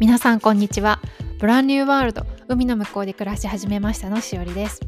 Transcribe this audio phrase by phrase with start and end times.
[0.00, 1.00] 皆さんこんにちは。
[1.38, 4.80] ブランニューワールド海の向こうで暮らし始めましたのしおりです。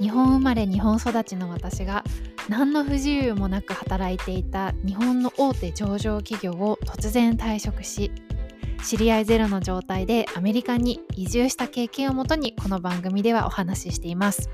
[0.00, 2.04] 日本生まれ日本育ちの私が
[2.48, 8.12] 何の不自由もなく働いていた日本の大手上場企業を突然退職し
[8.84, 14.48] 知り合いゼロの状態でアメリカに移住した経験をもとにこの番組ではお話ししています。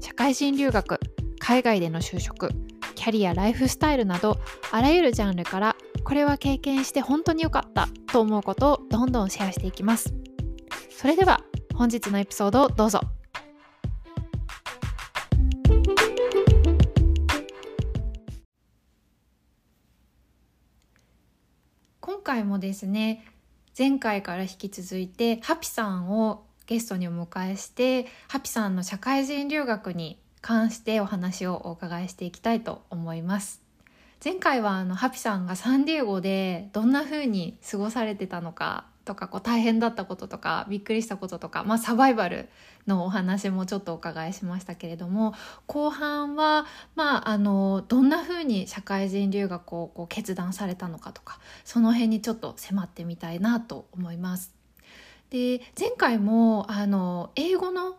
[0.00, 0.98] 社会人留学
[1.38, 2.48] 海外での就職
[2.94, 4.38] キャリアライフスタイルなど
[4.72, 5.76] あらゆるジャンルから
[6.08, 10.14] これは経験して本当に良かったと思うことをどんどんシェアしていきます。
[10.88, 11.42] それでは
[11.74, 13.02] 本日のエピソードをどうぞ。
[22.00, 23.22] 今回もですね
[23.76, 33.67] 前回から引き続いてハピさんをゲストにお迎えしてハピさんの社会人留学に関してお話をお伺いしていきたいと思います。
[34.24, 42.48] 前回はあのハピさんがサンディエゴでどんな風に過ごされてたのかとかこう大変だったこととかびっくりしたこととか、まあ、サバイバル
[42.86, 45.34] のお話もちょっとお伺いしましたけれども
[45.66, 54.54] 後半は、まあ、あのどんな風に社会人留学をこう決断されたのかとかその辺にちょっと迫ってみたいなと思います。
[55.30, 57.98] で前回もあの英語の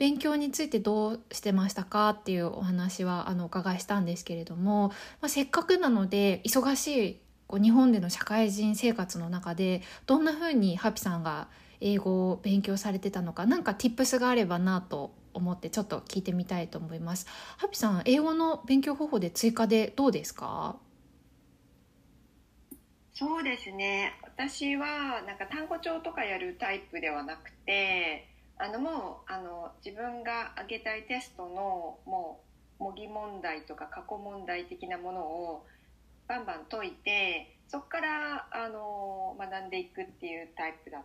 [0.00, 4.88] 勉強についてどうしてましたかっていうお話はあのお伺いしたんですけれども、
[5.20, 11.48] まあ、せっかくなので忙しいこう日本での社会人生活の中でどんな風にハピさんが
[11.82, 17.26] 英語を勉強されてたのか何か tips があればなと思ってちょっと聞いてみたいと思います。
[17.58, 20.76] ハピさん英語の勉強方法で追加でどうですか？
[23.12, 28.29] そうですね私はなんか単語帳とかやるタイプではなくて
[28.62, 32.42] あのもうあの自分が上げたいテストのも
[32.78, 35.66] う模擬問題とか過去問題的なものを
[36.28, 41.02] バンバン解いてそこからあの学んでいくっていうタイプだ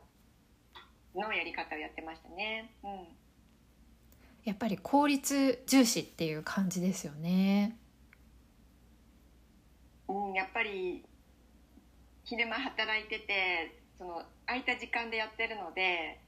[1.15, 2.71] のやり方をやってましたね。
[2.83, 3.07] うん、
[4.43, 7.77] やっぱり効率重視っていう感じですよね。
[10.09, 11.05] うん、やっぱり
[12.25, 16.19] 昼間働いててその空いた時間でやってるので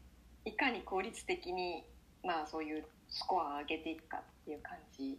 [0.48, 1.84] いかに効率的に、
[2.24, 5.18] まあ、そういうスコアを上げていくかっていう感じ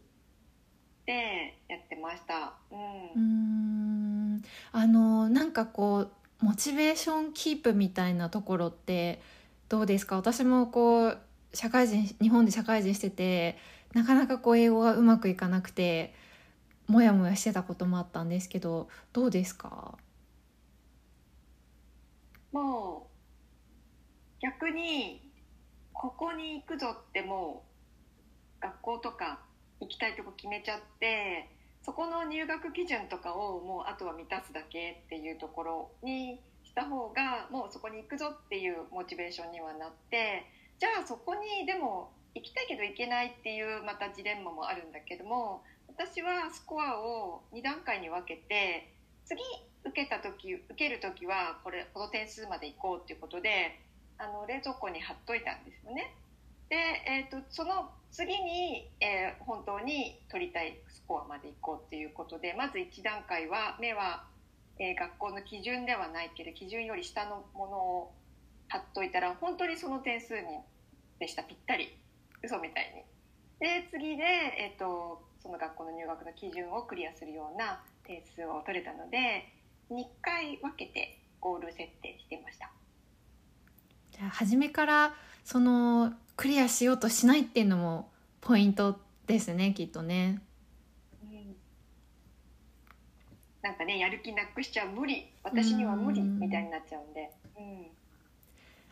[1.07, 2.55] でやってました。
[2.71, 3.23] うん、
[4.35, 4.43] うん。
[4.73, 9.21] あのなんかこうモチベーションキープみたいなところって
[9.69, 10.17] どうですか？
[10.17, 11.19] 私もこう
[11.53, 13.59] 社会人日本で社会人してて
[13.95, 16.15] なかなかこう英語がうまくいかなくて
[16.87, 19.99] モヤモヤしてたこともあったんですけどどうですか？
[22.53, 23.08] もう
[24.41, 25.21] 逆に
[25.93, 27.65] ここに行くぞっても
[28.61, 29.41] う学校とか
[29.81, 31.49] 行きたいとこ決めちゃって
[31.83, 40.45] そこの入学基準とかをもうあとは満たすだけっていうところにした方がもうそこに行くぞっていうモチベーションにはなって
[40.79, 48.93] じゃあそこにでも行きたいけど行けないっていうまたジレンマもあるんだけども私はスコアを2段階に分けて
[49.25, 49.41] 次
[49.85, 53.81] 受けた時受ける時はこれこの点数まで行こうっていうことで
[54.19, 56.15] あの冷蔵庫に貼っといたんですよね。
[56.69, 64.25] で、えーと、その次に、えー、本当に取りたいスコアまで行こうっていうことでまず1段階は目は、
[64.79, 68.13] えー、学校の基準ではないけど基準より下のものを
[68.69, 70.47] 貼っといたら本当にその点数に
[71.19, 71.97] でしたぴったり
[72.43, 73.03] 嘘みたいに。
[73.61, 79.49] で次で、えーとその学校の入学の基準をクリアするような点数を取れたので
[79.91, 82.78] 2回分けてゴール設定してました。
[84.19, 85.15] じゃあ初めから
[85.45, 90.43] そのクリアしようとしないっていうのもポイントですねきっとね。
[93.63, 95.31] なんかねやる気なくしちゃう無理。
[95.43, 97.31] 私には無理みたいになっちゃうんで。
[97.59, 97.87] うん。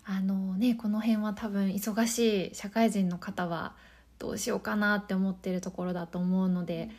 [0.05, 3.75] あのねこの辺は多分忙しい社会人の方は
[4.19, 6.91] どうしようかなって思ってるところだと思うので、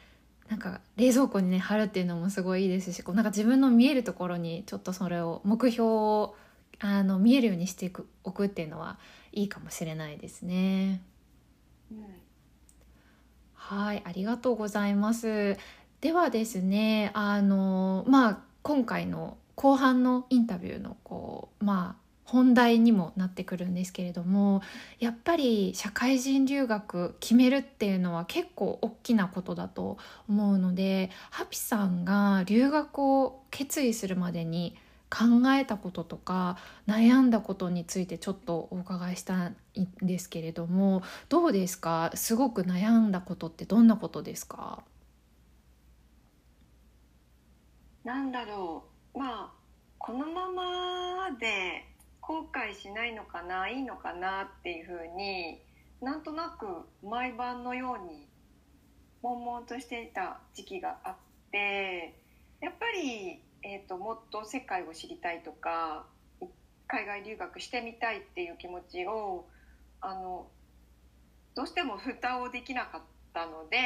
[0.49, 6.35] なんか冷蔵庫にね貼るっていうのもすごいいいですしこうなんか自分の見えるところにちょっとそれを目標を
[6.79, 8.97] あの見えるようにしていくおくっていうのは
[9.31, 11.01] いいかもしれないですね。
[11.91, 12.05] うん、
[13.53, 15.57] はいありがとうございます。
[16.01, 24.61] ではですねあのまあ今回の後半のインタビューのこうまあ本題にもなってくるんですけれども
[24.99, 29.97] やっぱり社会人留学決めるっていうのは結構大きなことだと
[30.27, 34.75] 思うのでハピさんが留学を決意するまでに
[35.09, 36.57] 考えたこととか
[36.87, 42.11] 悩んだことについてちょっとお伺いしたいんですけれどもどうですか？
[42.15, 44.83] すごく悩んだことってどんなことですか？
[48.03, 48.83] なんだろ
[49.13, 49.19] う。
[49.19, 49.51] まあ
[49.97, 51.85] このままで
[52.21, 55.61] 後悔しないのかないいのかなっていうふうに
[56.01, 56.67] なんとなく
[57.01, 58.27] 毎晩のように
[59.21, 61.15] 悶々としていた時期があっ
[61.51, 62.19] て
[62.59, 66.05] やっぱり、えーと、もっと世界を知りたいとか
[66.87, 69.45] 海外留学してみたいっていう気持ちを
[70.01, 70.47] あの
[71.55, 73.01] どうしても蓋をできなかっ
[73.33, 73.77] たので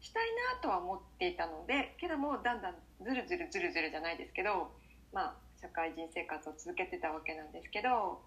[0.00, 4.70] したいなとは思っていたのでけどもだんだんずるずるずるずるじゃないですけど
[5.12, 8.20] まあ社会人生活を続けてたわけなんですけど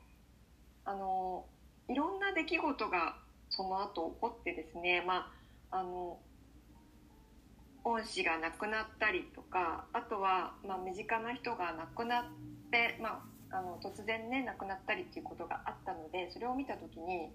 [0.85, 1.45] あの
[1.87, 3.15] いろんな出来事が
[3.49, 5.31] その後起こってですねま
[5.71, 6.17] ああの
[7.89, 12.23] 恩師が亡くなったりとかあとは、ま、身近な人が亡くなっ
[12.71, 17.29] て、まあ、あの突然ね亡くなったりっていうことがあったのでそれを見た時に、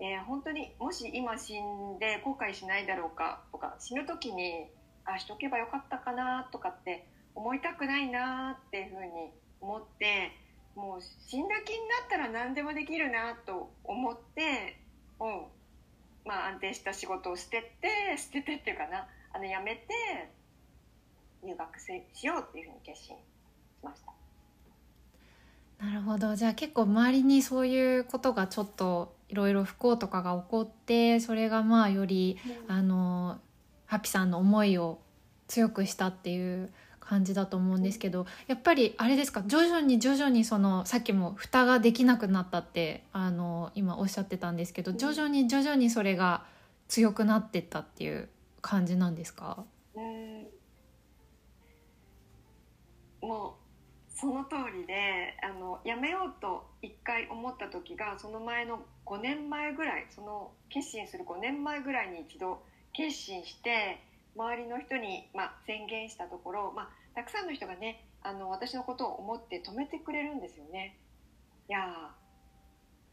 [0.00, 4.66] えー、本当にもし今死んで後悔しないだろうかとか死ぬ時に
[5.04, 9.10] あしとけばよかったかなとかって思いたくないなっていうふうに
[9.60, 10.32] 思って
[10.76, 14.76] もう死んだ気になったら何でもできるなと思って、
[15.18, 15.42] うん
[16.24, 19.08] まあ、安定した仕事を捨てて捨ててっていうかな。
[19.38, 20.28] あの辞めて
[21.44, 23.20] 入学しようっていうふうに決心し
[23.84, 24.12] ました。
[25.86, 26.34] なるほど。
[26.34, 32.36] じゃあ結構周りにそういうことがちょっといろいろ不幸とかが起こってそれがまあより、
[32.68, 33.38] うん、あの
[33.86, 34.98] ハピさんの思いを
[35.46, 39.44] 強くしたっていう感じだと思うんですけどやっぱりあれですか？
[39.46, 46.44] 徐々に徐々にそのさっきも蓋ができなくなったってあの今おっしゃってたんですけど徐々に徐々にそれが
[46.88, 48.28] 強くなってったっていう
[48.60, 49.64] 感じなんですか？
[49.94, 50.46] うん
[53.20, 62.62] もうその通りであのやめようと一回思った時がその前の5年前ぐらいその決心する5年前ぐらいに一度
[62.92, 64.00] 決心して
[64.36, 70.96] 周りの人に、まあ、宣言したところ、まあ、たくさんの人がねあの私のことを思って止めてくれるんですよね。
[71.68, 72.10] いや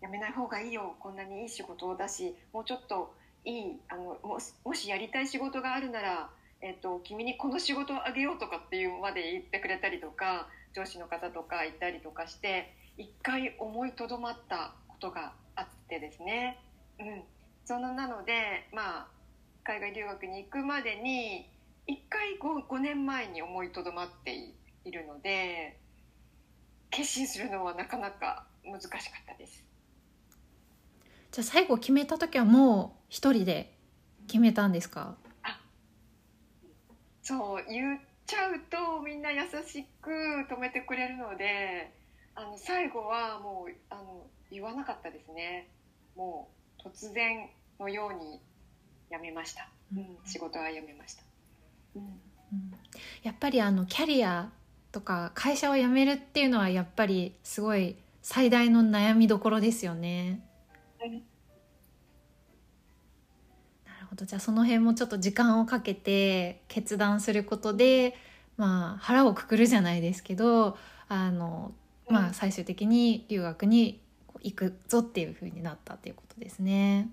[0.01, 3.15] やめない方がいいよこんなにいい仕事だしもうちょっと
[3.45, 6.29] いいあのももしやりたい仕事があるなら、
[6.61, 16.59] えっと、君にこの仕事をあげようとかっていうまで言ってくれたりとか上司の方とかいたりとかして一回思いとどまったことがあってですね。
[16.99, 17.23] うん、
[17.65, 19.07] そのなので、まあ、
[19.63, 21.49] 海外留学に行くまでに
[21.87, 24.33] 一回 5, 5年前に思いとどまって
[24.85, 25.77] いるので
[26.89, 29.64] 決心するのはなかなか難しかったです。
[31.35, 33.75] じゃあ最後決めた時はもう一人で
[34.25, 35.17] 決めたんですか？
[35.43, 35.59] あ
[37.21, 40.11] そう言っちゃうとみんな優しく
[40.49, 41.91] 止めてくれるので
[42.35, 45.67] あの最後はもうあの言わなかったですね。
[46.15, 46.47] も
[46.79, 47.49] う突然
[47.81, 48.39] のように
[49.11, 51.23] 辞めました、うん、仕事は辞めました、
[51.97, 52.73] うん、うん、
[53.23, 54.49] やっぱりあのキャリア
[54.93, 60.39] とか会社を辞めるっていうのはやっぱりすごい最大の悩みどころですよね。
[61.11, 61.19] な
[63.99, 64.25] るほど。
[64.25, 68.15] じゃあその辺もちょっと時間をかけて決断することで、
[68.57, 71.73] まあ、腹をくくるじゃないですけどあの、
[72.09, 74.01] まあ、最終的に留学に
[74.41, 77.09] 行くぞっていうふうになったっていうことですね。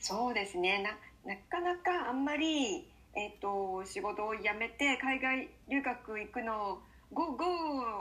[0.00, 0.82] そうですね。
[0.82, 0.90] な
[1.28, 6.78] なかなかあんまり、えーと、仕事を辞めて海外留学行くのを
[7.12, 7.44] ゴーゴ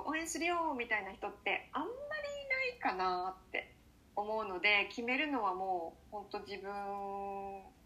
[0.05, 3.66] ー応援するよみたいな人ってあんまりいないかなって
[4.17, 6.71] 思うので決めるのはもう本当自分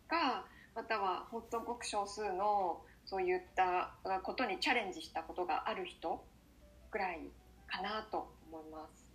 [0.07, 6.23] がまたは本当ごく少数のそういったことにチャレンジしたことがある人
[6.89, 7.19] ぐらい
[7.67, 9.11] かなと思います。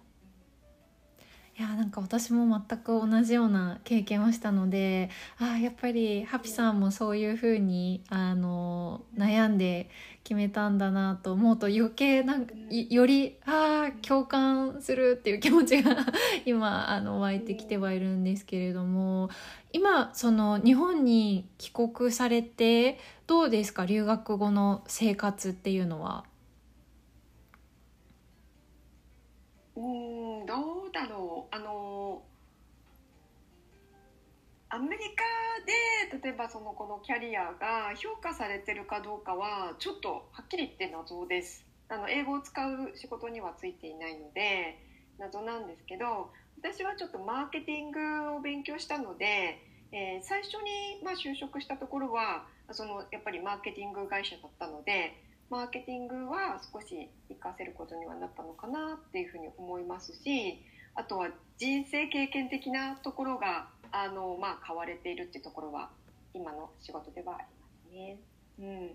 [1.59, 5.09] いやなんか私も全く同じような経験をしたので
[5.39, 9.89] あやっぱりハピさんもそういうふうにあの悩んで
[10.23, 15.97] 決めたんだなと思うと余計なんかよりあ共感するっていう気持ちが
[16.45, 19.31] 今あの湧いてきてはいるんですけれども
[19.73, 23.87] 今その日本に帰国されてどうですか？
[23.87, 26.25] 留学後の生活っていうのは。
[29.77, 29.81] う
[30.43, 30.55] んど
[30.89, 31.55] うだろう。
[31.55, 32.23] あの
[34.69, 41.65] アメリカで例えばそのこのキャリアが評価されてるかどうかはちょっとはっきり言って謎です。
[41.89, 44.79] あの英語を使う仕事にはついていないので
[45.19, 55.15] 謎なんですけど私はちょっとマーケティングを勉強したので、えー、最初にまあ就職したところはそのやっぱりマーケティング会社だったので
[55.51, 60.59] マーケティングは少し活かせることにはなったのかなっていうふうに思いますし
[60.95, 65.91] あとは人生経験的なところがあの、まあ、買われているっていうところは
[66.35, 68.17] 今の仕事ではありますね。
[68.59, 68.91] うん。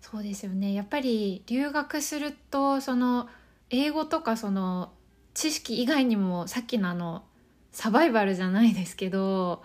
[0.00, 0.72] そうですよね。
[0.72, 3.28] やっぱり留学するとその
[3.70, 4.92] 英語とかその
[5.34, 7.24] 知識以外にもさっきのあの
[7.72, 9.62] サバイバルじゃないですけど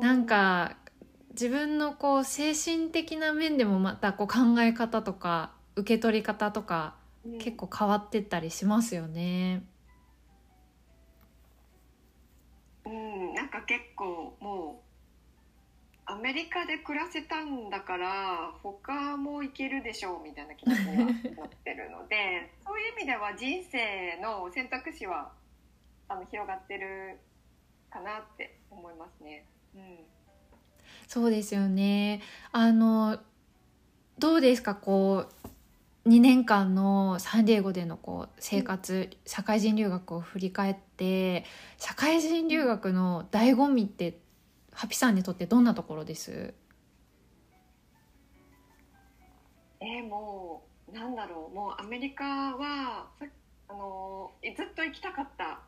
[0.00, 0.76] なんか
[1.32, 6.94] 自分のこう精神的な面でもまたこう考え方とか受け取り方とか
[7.40, 9.64] 結構変わってったりしますよね。
[12.84, 14.92] うん、なんか結構もう
[16.04, 25.32] アメリカで暮らせたんだから他も行けるでしょうみたいな気持ちにはなってるので そういう意味では人生の選択肢は
[26.08, 27.18] あの広がってる
[27.88, 29.46] かなって思いますね。
[29.74, 29.98] うん、
[31.12, 32.22] そうですよね。
[32.52, 33.18] あの
[34.18, 34.74] どうですか？
[34.74, 35.26] こ
[36.04, 41.44] う2年間のサンディエゴでのこう生活、社会人留学を振り返って
[41.76, 44.20] 社会人留学の醍醐味って
[44.72, 46.54] ハピさんにとってどんなところです？
[49.80, 51.54] えー、もうなんだろう。
[51.54, 53.10] もうアメリカは
[53.68, 55.60] あのずっと行きたかった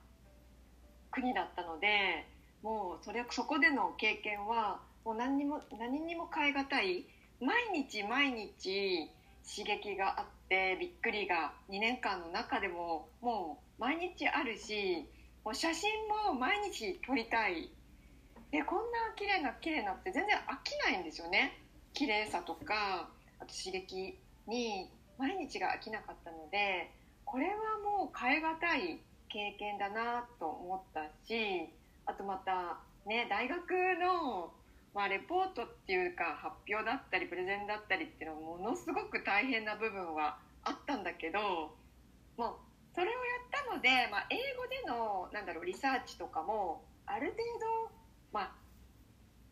[1.11, 2.25] 国だったので
[2.63, 7.07] もうそれそこでの経験はもう何にも何にも代え難い
[7.41, 9.11] 毎日毎日
[9.45, 15.05] 刺激があってびっくりが2年間の中でももう毎日あるし
[15.45, 17.71] もう写真も毎日撮りたい。
[18.51, 21.59] でこんな綺麗な綺麗なって全然飽きないんですよね。
[21.93, 26.91] 綺麗さとかあと刺激に毎日が飽きなかったので
[27.25, 27.53] これは
[27.85, 31.69] もう変え難い経験だなと思ったし
[32.07, 33.71] あとまたね大学
[34.01, 34.53] の
[34.95, 41.75] まあ、レポートっていうか発表だったりプレゼンだったりっていうのはものすごく大変な部分はあったんだけど
[42.39, 42.55] もう
[42.95, 47.43] それをやったので、まあ、英語でのなんだろうリサーチとかもある程
[47.91, 47.91] 度、
[48.33, 48.53] まあ、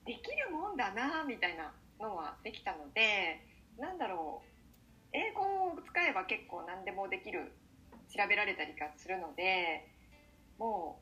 [0.06, 3.42] できるもんだなみたいなのはできたので
[3.78, 4.48] なんだろう
[5.12, 7.52] 英語を使えば結構何でもできる
[8.14, 9.88] 調べられたりかするので
[10.58, 11.00] も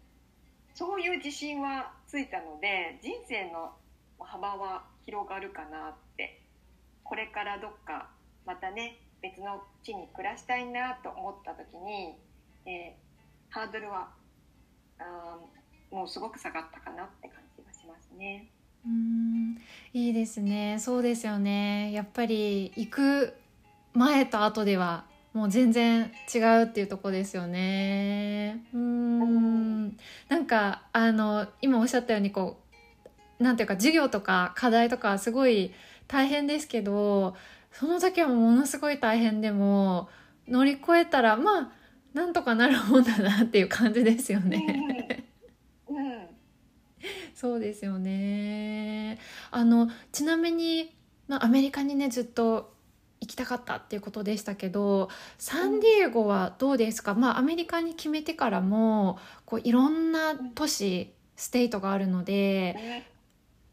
[0.74, 3.72] うそういう自信はついたので人生の
[4.24, 6.40] 幅は広がるかなって。
[7.10, 8.08] これからどっか
[8.46, 12.14] またね別の地に暮らしたいなと思った時に、
[12.64, 14.10] えー、ハードルは
[15.00, 15.36] あ
[15.90, 18.48] もうすごく下がったかなって感じがしますね。
[18.86, 19.58] うん
[19.92, 20.78] いいですね。
[20.78, 21.90] そうですよね。
[21.92, 23.34] やっぱり行く
[23.92, 28.64] 前と後ではもう全然違うっていうとこですよね。
[28.72, 29.96] うん。
[30.28, 32.69] なんかあの今おっしゃったようにこう
[33.40, 35.72] なんていうか授業とか課題とかすごい
[36.06, 37.34] 大変ですけど
[37.72, 40.08] その時はものすごい大変でも
[40.46, 41.72] 乗り越えたらまあ
[42.12, 45.24] なんとかなるもんだなっていう感じですよね。
[45.88, 46.26] うん、うん、
[47.34, 49.18] そうですよね。
[49.50, 50.94] あのちなみに、
[51.28, 52.74] まあ、アメリカにねずっと
[53.20, 63.04] 行きたかったっていうことでしたけどサンディエゴはどうですか、まあ、アメリカに決めてからもこういろんな都市ステイトがあるので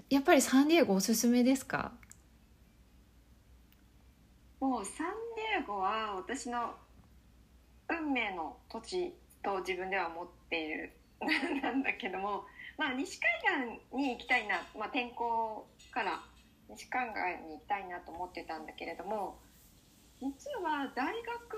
[0.09, 1.91] やっぱりサンディエゴおすすめですか？
[4.59, 6.75] もうサンディエゴは私の
[7.89, 10.91] 運命の土地と自分では思っている
[11.61, 12.45] なんだけども、
[12.77, 16.23] まあ、西海岸に行きたいな、まあ、天候から
[16.69, 19.39] 西海岸に行きたいなと思ってたんだけれども
[20.19, 21.57] 実は大学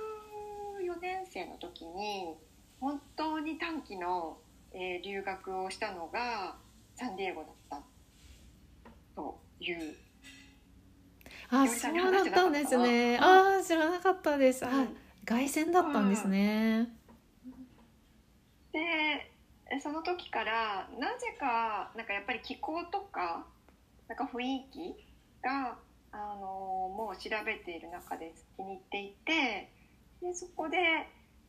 [0.82, 2.36] 4年生の時に
[2.80, 4.38] 本当に短期の、
[4.74, 6.58] え、留学をしたのが
[6.96, 7.82] サンディエゴだった。
[9.20, 9.96] という
[11.52, 13.18] あそうだったんですね。
[13.20, 14.70] ああ知らなかったです、あ
[15.26, 16.88] 凱旋だったんですね、
[18.72, 19.32] で
[19.82, 23.46] その時からなぜかなんかやっぱり気候とか
[24.08, 24.96] なんか雰囲気
[25.44, 25.78] が
[26.12, 29.72] あのもう調べている中で気に入っていて
[30.22, 30.78] でそこで、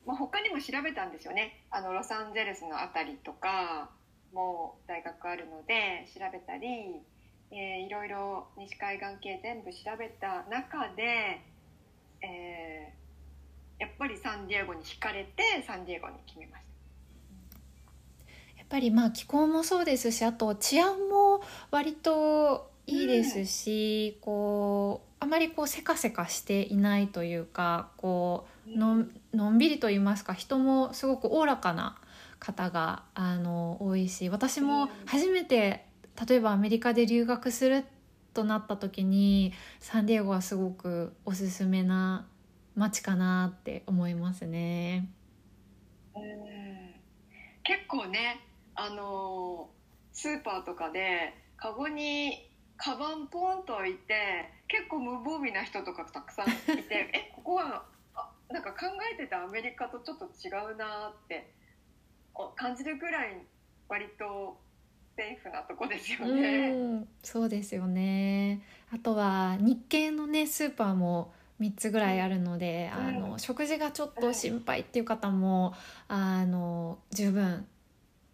[0.06, 1.64] まあ、他にも調べたんですよね。
[1.70, 3.90] あのロサンゼルスの辺りとか
[4.32, 7.00] も大学あるので調べたり
[7.52, 11.40] えー、いろいろ西海岸系全部調べた中で、
[12.22, 16.70] えー、やっぱりサンディエゴに惹かれてサンディエゴに決めました。
[18.56, 21.42] やっぱりまあ気候もそうですしあと治安も
[21.72, 31.98] 割といいですし、うん、こうあまりこうせかせかしていないというかこうののんびりと言いますか人もすごくおおらかな
[32.38, 35.84] 方があの多いし私も初めて
[36.28, 37.84] 例えばアメリカで留学する
[38.34, 42.26] となった時にサンディエゴはすごくおすすめな
[42.76, 45.08] 街かなって思いますね。
[46.14, 46.50] うん
[47.62, 48.40] 結構ね
[48.74, 49.70] あの
[50.12, 57.84] スーパーとかでカゴにカバンポンと置いて結構無防備な人とかたくさんいて えここは
[58.14, 61.52] あなんか考えてたアメリカとちょっと違うなって
[62.56, 63.46] 感じるぐらい
[63.88, 64.58] 割と
[65.16, 66.70] セーフなとこですよね。
[66.70, 68.62] うんそうですよね。
[68.92, 73.06] あとは日系のねスーパーも3つぐらいあるので、うん。
[73.06, 75.74] あの食事がちょっと心配っていう方も、
[76.08, 77.66] あの十分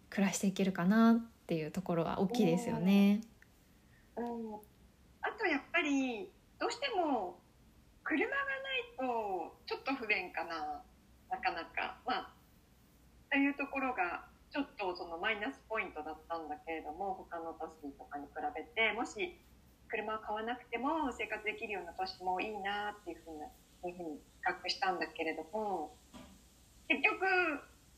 [0.09, 1.15] 暮らしていけるかなっ
[1.45, 3.21] ていうところは大きいですよね。
[4.15, 4.55] うん、
[5.21, 6.29] あとやっぱり
[6.59, 7.37] どうしても
[8.03, 10.81] 車がないとちょっと不便かな
[11.29, 11.97] なかなか。
[12.05, 12.33] まあ
[13.29, 14.25] というところが
[14.57, 19.37] ちょっとそのマイナスポイントだったんだけれども他の都市とかに比べてもし
[19.87, 25.93] 車を買わなくても生活できるような都市もいいなっていうふうないうふうに比較したんだけれども
[26.89, 27.21] 結局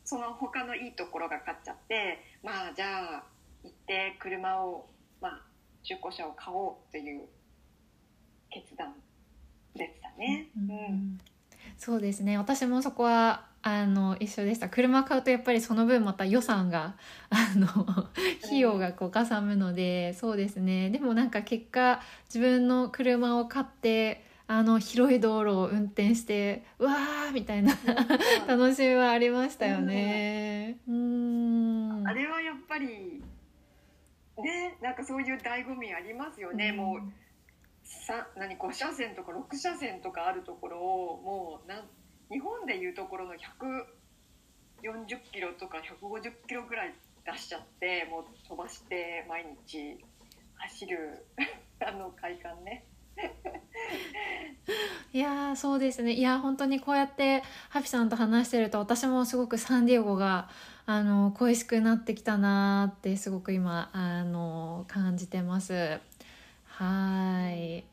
[0.04, 3.24] その他のいいところが勝っちゃってまあじゃあ
[3.64, 4.90] 行って車を
[5.22, 5.42] まあ
[5.84, 7.24] 中古車を買おうという
[8.52, 8.96] 決断
[9.76, 10.50] でしたね。
[10.58, 11.20] うんうん
[11.78, 14.70] そうですね私もそこはあの一緒でした。
[14.70, 16.96] 車買うとやっぱりその分また予算が
[17.30, 17.68] あの
[18.44, 20.90] 費用がこうかさむのでそうですね。
[20.90, 27.78] でもなんか結果自分の車を買ってあの広い道路を運転してうわーみたいな
[28.48, 30.78] 楽しみはありましたよね。
[30.88, 32.08] うん。
[32.08, 33.22] あれはやっぱり
[34.38, 37.02] ねなんかそういう醍醐味ありますよね、もう
[37.84, 41.84] さ何5車線とか6車線とかあるところをもうなん
[42.32, 43.38] 日本でいうところの140
[45.32, 46.94] キロとか150キロぐらい
[47.26, 49.98] 出しちゃってもう飛ばして毎日
[50.56, 51.26] 走る
[51.86, 52.86] あの快感ね。
[55.12, 56.14] いやそうですね。
[56.14, 60.50] いや本当にこうやってハピさんと話してると私もすごくサンディエゴが
[60.86, 66.00] あの恋しくなってきたなってすごく今あの感じてます。
[66.66, 67.84] はい。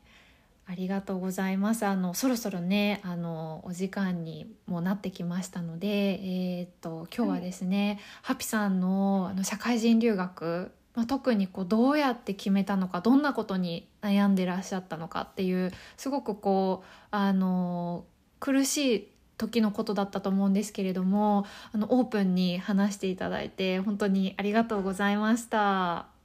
[0.69, 18.03] ありがとうございますあのそろそろねあのお時間にもなってきましたのでえーっと今日はですね、ハピさんのあの社会人留学まあ、特にこうどうやって決めたのかどんなことに悩んでらっしゃったのかっていうすごくこうあの
[18.39, 26.16] 苦しい時のことだったと思うんですけれどもあのオープンに話していただいて本当にありがとうございました。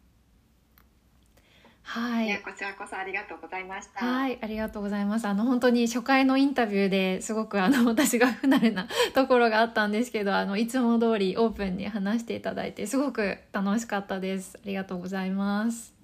[1.84, 4.04] はいいやこちらこそありがとうございました。
[4.04, 5.26] はい、ありがとうございます。
[5.26, 14.58] あの本当に初回のインタビューですごくあの 私が不慣れなところがあったんですけど、あのいつも通りオープンに話していただいてすごく楽しかったです。
[14.62, 16.01] ありがとうございます。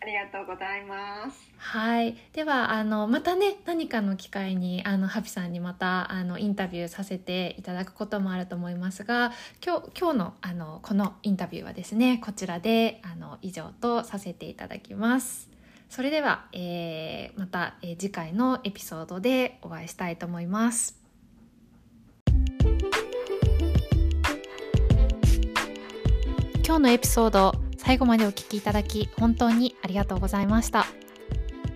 [0.00, 1.48] ありがとうございます。
[1.56, 9.32] はい、ではあのまたね何かの機会にあのハピさんにまたあのインタビューさせていただくこともあると思いますが
[9.64, 15.48] 今日今日のあのこのインタビューはですねこちらであの以上とさせていただきます。
[15.88, 20.98] それでは、えーまた、えー次回のエピソードでお会いしたいと思います。
[26.64, 30.84] 今日のエピソード最後までお聞きいただき本当にありがとうございました。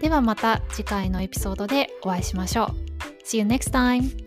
[0.03, 2.67] ではまた次回のエピソードでお会いしましょう。
[3.25, 4.22] See you next time!